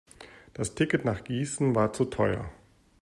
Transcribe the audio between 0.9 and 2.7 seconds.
nach Gießen war zu teuer